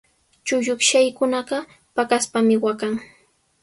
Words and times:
Chullukshaykunaqa 0.45 1.57
paqaspami 1.95 2.55
waqan. 2.63 2.93